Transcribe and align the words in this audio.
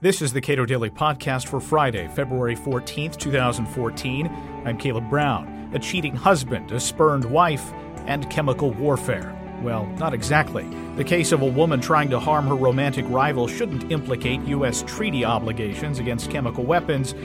This 0.00 0.22
is 0.22 0.32
the 0.32 0.40
Cato 0.40 0.64
Daily 0.64 0.90
Podcast 0.90 1.48
for 1.48 1.58
Friday, 1.58 2.06
February 2.14 2.54
14th, 2.54 3.16
2014. 3.16 4.28
I'm 4.64 4.78
Caleb 4.78 5.10
Brown. 5.10 5.72
A 5.74 5.80
cheating 5.80 6.14
husband, 6.14 6.70
a 6.70 6.78
spurned 6.78 7.24
wife, 7.24 7.72
and 8.06 8.30
chemical 8.30 8.70
warfare. 8.70 9.36
Well, 9.60 9.86
not 9.98 10.14
exactly. 10.14 10.62
The 10.94 11.02
case 11.02 11.32
of 11.32 11.42
a 11.42 11.46
woman 11.46 11.80
trying 11.80 12.10
to 12.10 12.20
harm 12.20 12.46
her 12.46 12.54
romantic 12.54 13.06
rival 13.08 13.48
shouldn't 13.48 13.90
implicate 13.90 14.40
U.S. 14.42 14.84
treaty 14.86 15.24
obligations 15.24 15.98
against 15.98 16.30
chemical 16.30 16.62
weapons, 16.62 17.16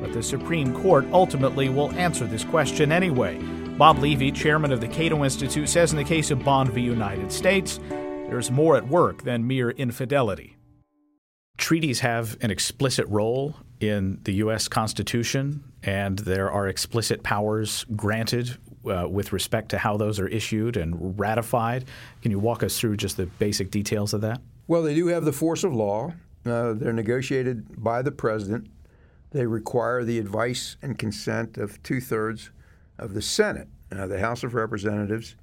but 0.00 0.12
the 0.12 0.22
Supreme 0.22 0.72
Court 0.72 1.06
ultimately 1.10 1.68
will 1.68 1.90
answer 1.94 2.28
this 2.28 2.44
question 2.44 2.92
anyway. 2.92 3.38
Bob 3.76 3.98
Levy, 3.98 4.30
chairman 4.30 4.70
of 4.70 4.80
the 4.80 4.86
Cato 4.86 5.24
Institute, 5.24 5.68
says 5.68 5.90
in 5.90 5.98
the 5.98 6.04
case 6.04 6.30
of 6.30 6.44
Bond 6.44 6.70
v. 6.70 6.80
United 6.80 7.32
States, 7.32 7.80
there's 7.88 8.52
more 8.52 8.76
at 8.76 8.86
work 8.86 9.24
than 9.24 9.48
mere 9.48 9.70
infidelity. 9.70 10.59
Treaties 11.60 12.00
have 12.00 12.38
an 12.40 12.50
explicit 12.50 13.06
role 13.08 13.54
in 13.80 14.18
the 14.24 14.32
U.S. 14.36 14.66
Constitution, 14.66 15.62
and 15.82 16.18
there 16.18 16.50
are 16.50 16.66
explicit 16.66 17.22
powers 17.22 17.84
granted 17.94 18.56
uh, 18.90 19.06
with 19.06 19.34
respect 19.34 19.68
to 19.68 19.78
how 19.78 19.98
those 19.98 20.18
are 20.18 20.26
issued 20.26 20.78
and 20.78 21.20
ratified. 21.20 21.84
Can 22.22 22.30
you 22.30 22.38
walk 22.38 22.62
us 22.62 22.80
through 22.80 22.96
just 22.96 23.18
the 23.18 23.26
basic 23.26 23.70
details 23.70 24.14
of 24.14 24.22
that? 24.22 24.40
Well, 24.68 24.82
they 24.82 24.94
do 24.94 25.08
have 25.08 25.26
the 25.26 25.34
force 25.34 25.62
of 25.62 25.74
law. 25.74 26.14
Uh, 26.46 26.72
they're 26.72 26.94
negotiated 26.94 27.84
by 27.84 28.00
the 28.00 28.10
president. 28.10 28.70
They 29.30 29.44
require 29.44 30.02
the 30.02 30.18
advice 30.18 30.78
and 30.80 30.98
consent 30.98 31.58
of 31.58 31.80
two 31.82 32.00
thirds 32.00 32.50
of 32.98 33.12
the 33.12 33.22
Senate. 33.22 33.68
Uh, 33.92 34.06
the 34.06 34.18
House 34.18 34.42
of 34.42 34.54
Representatives 34.54 35.36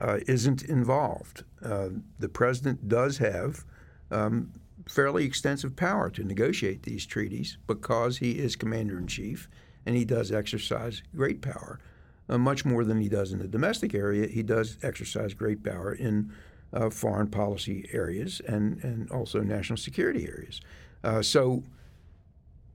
uh, 0.00 0.20
isn't 0.28 0.62
involved. 0.62 1.42
Uh, 1.64 1.88
the 2.20 2.28
president 2.28 2.88
does 2.88 3.18
have 3.18 3.64
um, 4.12 4.52
fairly 4.88 5.24
extensive 5.24 5.76
power 5.76 6.10
to 6.10 6.24
negotiate 6.24 6.82
these 6.82 7.06
treaties 7.06 7.58
because 7.66 8.18
he 8.18 8.32
is 8.32 8.56
commander 8.56 8.98
in 8.98 9.06
chief 9.06 9.48
and 9.86 9.96
he 9.96 10.04
does 10.04 10.32
exercise 10.32 11.02
great 11.14 11.40
power. 11.40 11.80
Uh, 12.28 12.38
much 12.38 12.64
more 12.64 12.84
than 12.84 13.00
he 13.00 13.08
does 13.08 13.32
in 13.32 13.38
the 13.38 13.48
domestic 13.48 13.94
area, 13.94 14.26
he 14.26 14.42
does 14.42 14.78
exercise 14.82 15.34
great 15.34 15.62
power 15.62 15.92
in 15.92 16.32
uh, 16.72 16.90
foreign 16.90 17.28
policy 17.28 17.88
areas 17.92 18.40
and, 18.46 18.82
and 18.82 19.10
also 19.10 19.40
national 19.40 19.76
security 19.76 20.26
areas. 20.26 20.60
Uh, 21.02 21.20
so, 21.20 21.62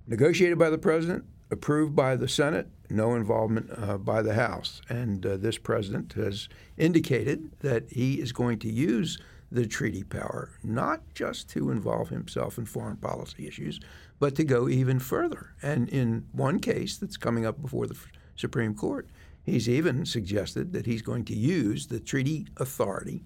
negotiated 0.07 0.57
by 0.57 0.69
the 0.69 0.77
president, 0.77 1.25
approved 1.51 1.95
by 1.95 2.15
the 2.15 2.27
Senate, 2.27 2.67
no 2.89 3.15
involvement 3.15 3.69
uh, 3.75 3.97
by 3.97 4.21
the 4.21 4.35
House. 4.35 4.81
And 4.87 5.25
uh, 5.25 5.37
this 5.37 5.57
president 5.57 6.13
has 6.13 6.47
indicated 6.77 7.51
that 7.61 7.89
he 7.89 8.21
is 8.21 8.31
going 8.31 8.59
to 8.59 8.71
use 8.71 9.19
the 9.51 9.65
treaty 9.65 10.03
power, 10.03 10.51
not 10.63 11.01
just 11.13 11.49
to 11.49 11.71
involve 11.71 12.09
himself 12.09 12.57
in 12.57 12.65
foreign 12.65 12.97
policy 12.97 13.47
issues, 13.47 13.79
but 14.19 14.35
to 14.35 14.43
go 14.43 14.69
even 14.69 14.99
further. 14.99 15.53
And 15.61 15.89
in 15.89 16.25
one 16.33 16.59
case 16.59 16.97
that's 16.97 17.17
coming 17.17 17.45
up 17.45 17.61
before 17.61 17.87
the 17.87 17.97
Supreme 18.35 18.75
Court, 18.75 19.07
he's 19.43 19.67
even 19.67 20.05
suggested 20.05 20.73
that 20.73 20.85
he's 20.85 21.01
going 21.01 21.25
to 21.25 21.35
use 21.35 21.87
the 21.87 21.99
treaty 21.99 22.47
authority 22.57 23.23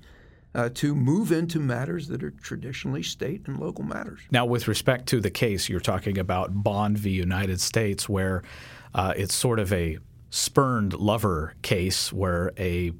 uh, 0.55 0.69
to 0.75 0.95
move 0.95 1.31
into 1.31 1.59
matters 1.59 2.07
that 2.07 2.23
are 2.23 2.31
traditionally 2.31 3.03
state 3.03 3.41
and 3.47 3.59
local 3.59 3.83
matters. 3.83 4.21
Now, 4.31 4.45
with 4.45 4.67
respect 4.67 5.07
to 5.07 5.19
the 5.19 5.31
case, 5.31 5.67
you're 5.67 5.79
talking 5.79 6.17
about 6.17 6.63
Bond 6.63 6.97
v. 6.97 7.09
United 7.09 7.59
States, 7.59 8.07
where 8.07 8.43
uh, 8.93 9.13
it's 9.17 9.33
sort 9.33 9.59
of 9.59 9.73
a 9.73 9.97
spurned 10.29 10.93
lover 10.93 11.53
case 11.61 12.13
where 12.13 12.51
a 12.57 12.91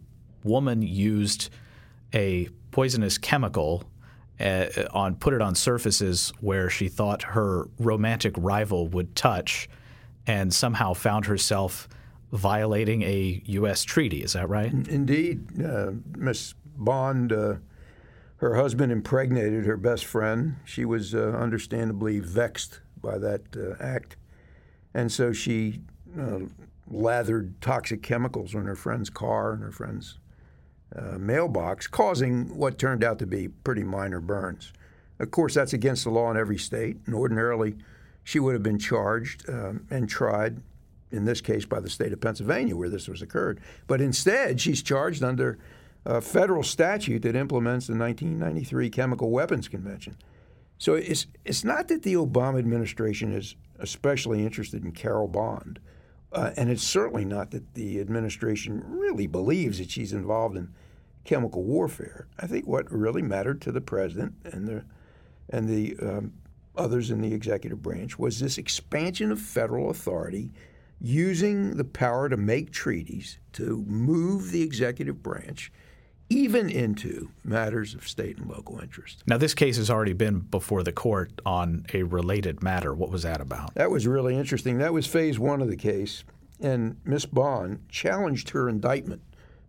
woman 0.44 0.82
used 0.82 1.50
a 2.14 2.50
poisonous 2.74 3.20
chemical 3.20 3.84
uh, 4.40 4.66
on 4.92 5.16
put 5.16 5.34
it 5.34 5.42
on 5.42 5.56
surfaces 5.56 6.34
where 6.42 6.70
she 6.70 6.90
thought 6.90 7.22
her 7.22 7.70
romantic 7.80 8.34
rival 8.38 8.88
would 8.88 9.16
touch, 9.16 9.70
and 10.26 10.54
somehow 10.54 10.94
found 10.94 11.26
herself 11.28 11.88
violating 12.32 13.04
a 13.04 13.42
U.S. 13.46 13.84
treaty. 13.84 14.24
Is 14.24 14.34
that 14.34 14.50
right? 14.50 14.74
Indeed, 14.74 15.64
uh, 15.64 15.92
Miss 16.18 16.56
Bond. 16.76 17.32
Uh, 17.32 17.56
her 18.38 18.56
husband 18.56 18.92
impregnated 18.92 19.66
her 19.66 19.78
best 19.78 20.04
friend. 20.04 20.58
She 20.66 20.84
was 20.84 21.16
uh, 21.16 21.20
understandably 21.40 22.20
vexed 22.20 22.82
by 23.02 23.18
that 23.20 23.42
uh, 23.56 23.82
act, 23.82 24.18
and 24.94 25.12
so 25.12 25.32
she 25.32 25.80
uh, 26.20 26.40
lathered 26.90 27.62
toxic 27.62 28.02
chemicals 28.02 28.54
on 28.54 28.66
her 28.66 28.76
friend's 28.76 29.10
car 29.10 29.54
and 29.54 29.62
her 29.62 29.72
friend's 29.72 30.18
uh, 30.96 31.18
mailbox, 31.18 31.88
causing 31.88 32.56
what 32.56 32.78
turned 32.78 33.04
out 33.04 33.20
to 33.20 33.26
be 33.26 33.48
pretty 33.48 33.84
minor 33.84 34.22
burns. 34.22 34.74
Of 35.20 35.32
course, 35.32 35.54
that's 35.54 35.74
against 35.74 36.04
the 36.04 36.10
law 36.10 36.30
in 36.32 36.38
every 36.38 36.58
state, 36.58 36.98
and 37.06 37.16
ordinarily 37.16 37.76
she 38.24 38.40
would 38.40 38.54
have 38.54 38.64
been 38.64 38.80
charged 38.80 39.48
um, 39.50 39.86
and 39.90 40.08
tried, 40.10 40.62
in 41.12 41.26
this 41.26 41.42
case 41.42 41.66
by 41.66 41.80
the 41.80 41.90
state 41.90 42.14
of 42.14 42.22
Pennsylvania, 42.22 42.76
where 42.76 42.90
this 42.90 43.08
was 43.08 43.22
occurred. 43.22 43.60
But 43.88 44.02
instead, 44.02 44.60
she's 44.60 44.82
charged 44.82 45.24
under 45.24 45.60
a 46.06 46.22
federal 46.22 46.64
statute 46.64 47.22
that 47.22 47.36
implements 47.36 47.88
the 47.88 47.96
1993 47.96 48.90
Chemical 48.90 49.30
Weapons 49.30 49.68
Convention. 49.68 50.18
So 50.78 50.96
it's 50.96 51.28
it's 51.46 51.64
not 51.64 51.88
that 51.88 52.04
the 52.04 52.16
Obama 52.16 52.60
administration 52.60 53.32
is 53.32 53.56
especially 53.80 54.44
interested 54.44 54.84
in 54.84 54.92
Carol 54.92 55.28
Bond, 55.28 55.80
uh, 56.34 56.52
and 56.58 56.70
it's 56.70 56.84
certainly 56.84 57.24
not 57.24 57.52
that 57.52 57.74
the 57.76 58.02
administration 58.02 58.84
really 58.86 59.28
believes 59.28 59.78
that 59.78 59.92
she's 59.92 60.12
involved 60.12 60.58
in 60.58 60.74
chemical 61.24 61.64
warfare. 61.64 62.28
I 62.40 62.48
think 62.48 62.68
what 62.68 62.92
really 62.92 63.22
mattered 63.22 63.62
to 63.62 63.72
the 63.72 63.82
president 63.82 64.36
and 64.44 64.68
the 64.68 64.84
and 65.50 65.68
the 65.68 65.96
um, 66.02 66.34
others 66.76 67.12
in 67.12 67.22
the 67.22 67.34
executive 67.34 67.82
branch 67.82 68.18
was 68.18 68.40
this 68.40 68.58
expansion 68.58 69.32
of 69.32 69.40
federal 69.40 69.90
authority 69.90 70.52
using 71.00 71.76
the 71.78 71.84
power 71.84 72.30
to 72.30 72.38
make 72.38 72.72
treaties 72.72 73.38
to 73.52 73.84
move 73.88 74.52
the 74.52 74.62
executive 74.62 75.22
branch 75.22 75.72
even 76.30 76.70
into 76.70 77.30
matters 77.44 77.94
of 77.94 78.08
state 78.08 78.38
and 78.38 78.50
local 78.50 78.80
interest. 78.80 79.24
Now, 79.28 79.38
this 79.38 79.54
case 79.54 79.78
has 79.78 79.90
already 79.90 80.14
been 80.14 80.40
before 80.40 80.82
the 80.82 80.92
court 80.92 81.32
on 81.46 81.86
a 81.94 82.04
related 82.04 82.64
matter. 82.64 82.94
What 82.94 83.12
was 83.12 83.24
that 83.24 83.42
about? 83.42 83.76
That 83.76 83.92
was 83.92 84.08
really 84.08 84.36
interesting. 84.36 84.78
That 84.80 84.94
was 84.94 85.06
phase 85.06 85.38
one 85.38 85.62
of 85.62 85.68
the 85.68 85.76
case, 85.76 86.24
and 86.60 86.98
Miss 87.04 87.26
Bond 87.26 87.86
challenged 87.90 88.50
her 88.52 88.68
indictment 88.68 89.22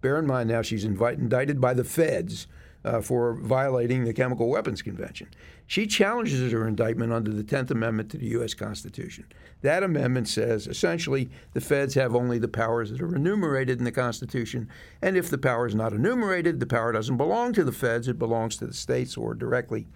Bear 0.04 0.18
in 0.18 0.26
mind 0.26 0.50
now 0.50 0.60
she's 0.60 0.84
invite, 0.84 1.16
indicted 1.16 1.62
by 1.62 1.72
the 1.72 1.82
feds 1.82 2.46
uh, 2.84 3.00
for 3.00 3.32
violating 3.36 4.04
the 4.04 4.12
Chemical 4.12 4.50
Weapons 4.50 4.82
Convention. 4.82 5.28
She 5.66 5.86
challenges 5.86 6.52
her 6.52 6.68
indictment 6.68 7.10
under 7.10 7.32
the 7.32 7.42
10th 7.42 7.70
Amendment 7.70 8.10
to 8.10 8.18
the 8.18 8.26
U.S. 8.26 8.52
Constitution. 8.52 9.24
That 9.62 9.82
amendment 9.82 10.28
says 10.28 10.66
essentially 10.66 11.30
the 11.54 11.62
feds 11.62 11.94
have 11.94 12.14
only 12.14 12.38
the 12.38 12.48
powers 12.48 12.90
that 12.90 13.00
are 13.00 13.16
enumerated 13.16 13.78
in 13.78 13.84
the 13.84 13.92
Constitution, 13.92 14.68
and 15.00 15.16
if 15.16 15.30
the 15.30 15.38
power 15.38 15.66
is 15.66 15.74
not 15.74 15.94
enumerated, 15.94 16.60
the 16.60 16.66
power 16.66 16.92
doesn't 16.92 17.16
belong 17.16 17.54
to 17.54 17.64
the 17.64 17.72
feds, 17.72 18.06
it 18.06 18.18
belongs 18.18 18.58
to 18.58 18.66
the 18.66 18.74
states 18.74 19.16
or 19.16 19.32
directly 19.32 19.86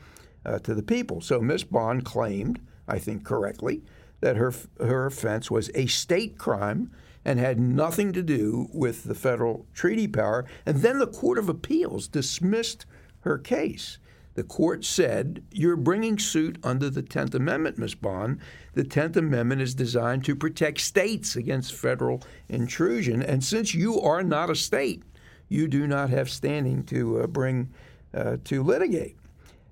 uh, 0.47 0.59
to 0.61 0.75
the 0.75 0.83
people. 0.83 1.21
So 1.21 1.43
Ms. 1.43 1.65
Bond 1.65 2.07
claimed, 2.07 2.63
I 2.89 2.99
think 2.99 3.27
correctly, 3.27 3.83
that 4.21 4.37
her, 4.37 4.53
her 4.81 5.07
offense 5.07 5.51
was 5.51 5.71
a 5.75 5.87
state 5.87 6.39
crime 6.39 6.91
and 7.25 7.39
had 7.39 7.61
nothing 7.61 8.13
to 8.13 8.23
do 8.23 8.69
with 8.73 9.05
the 9.05 9.15
federal 9.15 9.67
treaty 9.75 10.09
power. 10.09 10.45
And 10.65 10.79
then 10.79 10.99
the 10.99 11.07
Court 11.07 11.39
of 11.39 11.49
Appeals 11.49 12.09
dismissed 12.09 12.87
her 13.21 13.39
case. 13.39 13.99
The 14.35 14.45
court 14.45 14.85
said, 14.85 15.43
You're 15.51 15.77
bringing 15.77 16.17
suit 16.17 16.59
under 16.63 16.89
the 16.89 17.03
10th 17.03 17.35
Amendment, 17.35 17.77
Ms. 17.77 17.97
Bond. 17.97 18.39
The 18.75 18.85
10th 18.85 19.17
Amendment 19.17 19.61
is 19.61 19.75
designed 19.75 20.25
to 20.27 20.37
protect 20.37 20.81
states 20.81 21.35
against 21.35 21.75
federal 21.75 22.23
intrusion. 22.49 23.21
And 23.21 23.43
since 23.43 23.75
you 23.75 24.01
are 24.01 24.23
not 24.23 24.49
a 24.49 24.55
state, 24.55 25.03
you 25.49 25.67
do 25.67 25.89
not 25.89 26.11
have 26.11 26.31
standing 26.31 26.85
to 26.85 27.23
uh, 27.23 27.27
bring 27.27 27.71
uh, 28.15 28.37
to 28.45 28.63
litigate. 28.63 29.17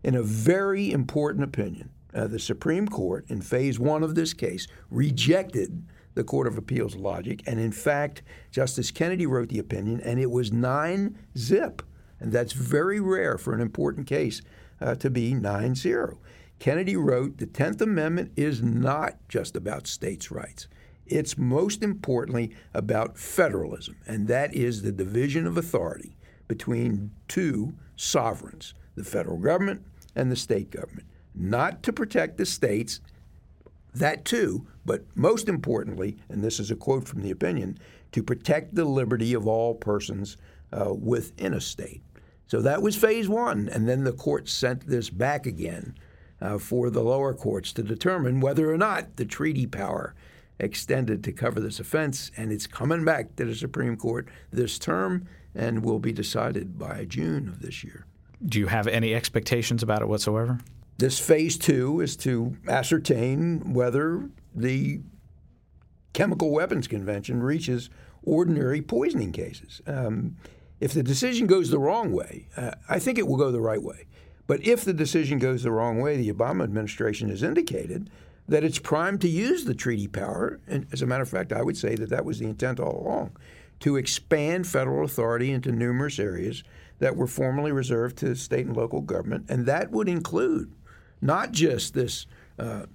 In 0.02 0.16
a 0.16 0.22
very 0.22 0.90
important 0.90 1.44
opinion, 1.44 1.90
uh, 2.14 2.26
the 2.26 2.38
Supreme 2.38 2.88
Court, 2.88 3.24
in 3.28 3.40
phase 3.40 3.78
one 3.78 4.02
of 4.02 4.14
this 4.14 4.32
case, 4.32 4.66
rejected 4.90 5.84
the 6.14 6.24
Court 6.24 6.46
of 6.46 6.56
Appeals 6.56 6.96
logic. 6.96 7.42
And 7.46 7.60
in 7.60 7.72
fact, 7.72 8.22
Justice 8.50 8.90
Kennedy 8.90 9.26
wrote 9.26 9.50
the 9.50 9.58
opinion, 9.58 10.00
and 10.00 10.18
it 10.18 10.30
was 10.30 10.52
nine 10.52 11.18
zip. 11.36 11.82
And 12.18 12.32
that's 12.32 12.52
very 12.52 13.00
rare 13.00 13.36
for 13.36 13.54
an 13.54 13.60
important 13.60 14.06
case 14.06 14.40
uh, 14.80 14.94
to 14.96 15.10
be 15.10 15.34
9 15.34 15.74
0. 15.74 16.18
Kennedy 16.58 16.96
wrote 16.96 17.36
the 17.36 17.46
10th 17.46 17.82
Amendment 17.82 18.32
is 18.36 18.62
not 18.62 19.16
just 19.28 19.56
about 19.56 19.86
states' 19.86 20.30
rights. 20.30 20.68
It's 21.06 21.38
most 21.38 21.82
importantly 21.82 22.52
about 22.74 23.18
federalism, 23.18 23.96
and 24.06 24.26
that 24.28 24.54
is 24.54 24.82
the 24.82 24.92
division 24.92 25.46
of 25.46 25.56
authority 25.56 26.16
between 26.48 27.12
two 27.28 27.74
sovereigns, 27.94 28.74
the 28.96 29.04
federal 29.04 29.38
government 29.38 29.84
and 30.14 30.32
the 30.32 30.36
state 30.36 30.70
government, 30.70 31.06
not 31.36 31.82
to 31.82 31.92
protect 31.92 32.38
the 32.38 32.46
states 32.46 33.00
that 33.94 34.24
too, 34.24 34.66
but 34.84 35.04
most 35.14 35.48
importantly, 35.48 36.16
and 36.28 36.42
this 36.42 36.60
is 36.60 36.70
a 36.70 36.76
quote 36.76 37.08
from 37.08 37.22
the 37.22 37.30
opinion, 37.30 37.78
to 38.12 38.22
protect 38.22 38.74
the 38.74 38.84
liberty 38.84 39.34
of 39.34 39.46
all 39.46 39.74
persons 39.74 40.36
uh, 40.72 40.92
within 40.92 41.54
a 41.54 41.60
state. 41.60 42.02
So 42.46 42.60
that 42.60 42.82
was 42.82 42.96
phase 42.96 43.28
one. 43.28 43.68
And 43.68 43.88
then 43.88 44.04
the 44.04 44.12
court 44.12 44.48
sent 44.48 44.86
this 44.86 45.10
back 45.10 45.46
again 45.46 45.94
uh, 46.40 46.58
for 46.58 46.90
the 46.90 47.02
lower 47.02 47.34
courts 47.34 47.72
to 47.72 47.82
determine 47.82 48.40
whether 48.40 48.72
or 48.72 48.78
not 48.78 49.16
the 49.16 49.24
treaty 49.24 49.66
power 49.66 50.14
extended 50.58 51.24
to 51.24 51.32
cover 51.32 51.60
this 51.60 51.80
offense. 51.80 52.30
And 52.36 52.52
it's 52.52 52.66
coming 52.66 53.04
back 53.04 53.34
to 53.36 53.44
the 53.44 53.54
Supreme 53.54 53.96
Court 53.96 54.28
this 54.52 54.78
term 54.78 55.26
and 55.54 55.84
will 55.84 55.98
be 55.98 56.12
decided 56.12 56.78
by 56.78 57.04
June 57.06 57.48
of 57.48 57.60
this 57.60 57.82
year. 57.82 58.06
Do 58.44 58.58
you 58.58 58.66
have 58.66 58.86
any 58.86 59.14
expectations 59.14 59.82
about 59.82 60.02
it 60.02 60.08
whatsoever? 60.08 60.60
This 60.98 61.18
phase 61.18 61.58
two 61.58 62.00
is 62.00 62.16
to 62.18 62.56
ascertain 62.68 63.74
whether 63.74 64.30
the 64.54 65.00
Chemical 66.14 66.50
Weapons 66.50 66.88
Convention 66.88 67.42
reaches 67.42 67.90
ordinary 68.22 68.80
poisoning 68.80 69.32
cases. 69.32 69.82
Um, 69.86 70.36
if 70.80 70.94
the 70.94 71.02
decision 71.02 71.46
goes 71.46 71.70
the 71.70 71.78
wrong 71.78 72.12
way, 72.12 72.48
uh, 72.56 72.72
I 72.88 72.98
think 72.98 73.18
it 73.18 73.26
will 73.26 73.36
go 73.36 73.50
the 73.50 73.60
right 73.60 73.82
way. 73.82 74.06
But 74.46 74.64
if 74.66 74.84
the 74.84 74.94
decision 74.94 75.38
goes 75.38 75.62
the 75.62 75.70
wrong 75.70 76.00
way, 76.00 76.16
the 76.16 76.32
Obama 76.32 76.64
administration 76.64 77.28
has 77.28 77.42
indicated 77.42 78.08
that 78.48 78.64
it's 78.64 78.78
primed 78.78 79.20
to 79.20 79.28
use 79.28 79.64
the 79.64 79.74
treaty 79.74 80.08
power. 80.08 80.60
And 80.66 80.86
as 80.92 81.02
a 81.02 81.06
matter 81.06 81.22
of 81.22 81.28
fact, 81.28 81.52
I 81.52 81.62
would 81.62 81.76
say 81.76 81.94
that 81.96 82.10
that 82.10 82.24
was 82.24 82.38
the 82.38 82.46
intent 82.46 82.80
all 82.80 83.02
along 83.02 83.36
to 83.80 83.96
expand 83.96 84.66
federal 84.66 85.04
authority 85.04 85.50
into 85.50 85.72
numerous 85.72 86.18
areas 86.18 86.62
that 86.98 87.16
were 87.16 87.26
formerly 87.26 87.72
reserved 87.72 88.16
to 88.16 88.34
state 88.34 88.64
and 88.64 88.74
local 88.74 89.02
government. 89.02 89.44
And 89.50 89.66
that 89.66 89.90
would 89.90 90.08
include 90.08 90.72
not 91.20 91.52
just 91.52 91.94
this 91.94 92.26
uh, 92.58 92.86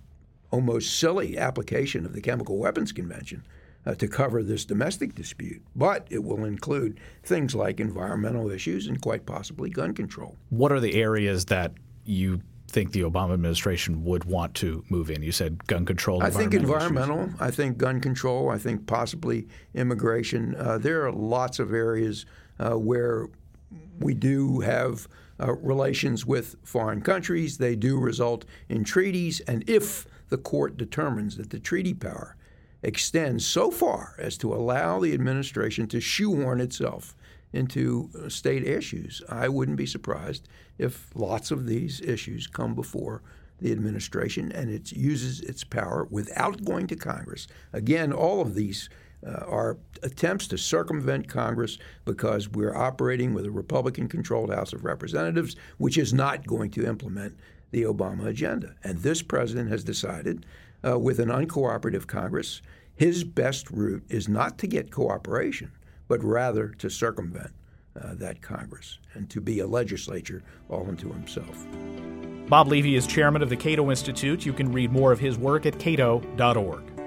almost 0.51 0.99
silly 0.99 1.37
application 1.37 2.05
of 2.05 2.13
the 2.13 2.21
Chemical 2.21 2.57
Weapons 2.57 2.91
Convention, 2.91 3.43
uh, 3.85 3.95
to 3.95 4.07
cover 4.07 4.43
this 4.43 4.65
domestic 4.65 5.15
dispute, 5.15 5.61
but 5.75 6.05
it 6.09 6.23
will 6.23 6.45
include 6.45 6.99
things 7.23 7.55
like 7.55 7.79
environmental 7.79 8.51
issues 8.51 8.87
and 8.87 9.01
quite 9.01 9.25
possibly 9.25 9.69
gun 9.69 9.93
control. 9.93 10.37
What 10.49 10.71
are 10.71 10.79
the 10.79 10.95
areas 11.01 11.45
that 11.45 11.73
you 12.05 12.41
think 12.67 12.91
the 12.91 13.01
Obama 13.01 13.33
administration 13.33 14.03
would 14.05 14.23
want 14.25 14.53
to 14.55 14.83
move 14.89 15.09
in? 15.09 15.23
You 15.23 15.31
said 15.31 15.65
gun 15.67 15.85
control. 15.85 16.21
I 16.23 16.29
think 16.29 16.53
environmental. 16.53 17.23
Issues. 17.23 17.41
I 17.41 17.51
think 17.51 17.77
gun 17.77 17.99
control. 17.99 18.49
I 18.49 18.57
think 18.57 18.85
possibly 18.85 19.47
immigration. 19.73 20.55
Uh, 20.55 20.77
there 20.77 21.05
are 21.05 21.11
lots 21.11 21.59
of 21.59 21.73
areas 21.73 22.25
uh, 22.59 22.73
where 22.77 23.27
we 23.99 24.13
do 24.13 24.59
have 24.59 25.07
uh, 25.41 25.53
relations 25.53 26.25
with 26.25 26.55
foreign 26.63 27.01
countries. 27.01 27.57
They 27.57 27.75
do 27.75 27.97
result 27.97 28.45
in 28.69 28.83
treaties, 28.83 29.39
and 29.41 29.67
if 29.67 30.05
the 30.29 30.37
court 30.37 30.77
determines 30.77 31.37
that 31.37 31.49
the 31.49 31.59
treaty 31.59 31.93
power 31.93 32.35
extends 32.83 33.45
so 33.45 33.69
far 33.69 34.15
as 34.17 34.37
to 34.37 34.53
allow 34.53 34.99
the 34.99 35.13
administration 35.13 35.87
to 35.87 35.99
shoehorn 35.99 36.59
itself 36.59 37.15
into 37.53 38.09
uh, 38.17 38.29
state 38.29 38.65
issues. 38.65 39.21
I 39.29 39.49
wouldn't 39.49 39.77
be 39.77 39.85
surprised 39.85 40.47
if 40.77 41.09
lots 41.15 41.51
of 41.51 41.67
these 41.67 42.01
issues 42.01 42.47
come 42.47 42.73
before 42.73 43.21
the 43.59 43.71
administration 43.71 44.51
and 44.51 44.69
it 44.71 44.91
uses 44.91 45.41
its 45.41 45.63
power 45.63 46.07
without 46.09 46.63
going 46.63 46.87
to 46.87 46.95
Congress. 46.95 47.47
Again, 47.73 48.11
all 48.11 48.41
of 48.41 48.55
these 48.55 48.89
are 49.25 49.77
attempts 50.03 50.47
to 50.47 50.57
circumvent 50.57 51.27
Congress 51.27 51.77
because 52.05 52.49
we're 52.49 52.75
operating 52.75 53.33
with 53.33 53.45
a 53.45 53.51
Republican 53.51 54.07
controlled 54.07 54.53
House 54.53 54.73
of 54.73 54.83
Representatives, 54.83 55.55
which 55.77 55.97
is 55.97 56.13
not 56.13 56.47
going 56.47 56.71
to 56.71 56.85
implement 56.85 57.37
the 57.71 57.83
Obama 57.83 58.27
agenda. 58.27 58.75
And 58.83 58.99
this 58.99 59.21
president 59.21 59.69
has 59.69 59.83
decided 59.83 60.45
uh, 60.87 60.97
with 60.97 61.19
an 61.19 61.29
uncooperative 61.29 62.07
Congress, 62.07 62.61
his 62.95 63.23
best 63.23 63.69
route 63.71 64.03
is 64.09 64.27
not 64.27 64.57
to 64.59 64.67
get 64.67 64.91
cooperation, 64.91 65.71
but 66.07 66.23
rather 66.23 66.69
to 66.69 66.89
circumvent 66.89 67.51
uh, 67.99 68.13
that 68.15 68.41
Congress 68.41 68.99
and 69.13 69.29
to 69.29 69.41
be 69.41 69.59
a 69.59 69.67
legislature 69.67 70.43
all 70.69 70.87
unto 70.87 71.11
himself. 71.11 71.65
Bob 72.47 72.67
Levy 72.67 72.95
is 72.95 73.07
chairman 73.07 73.41
of 73.41 73.49
the 73.49 73.55
Cato 73.55 73.89
Institute. 73.89 74.45
You 74.45 74.53
can 74.53 74.71
read 74.71 74.91
more 74.91 75.11
of 75.11 75.19
his 75.19 75.37
work 75.37 75.65
at 75.65 75.79
cato.org. 75.79 77.00